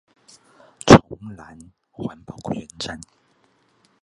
[0.87, 0.99] 崇
[1.37, 2.99] 蘭環保公園站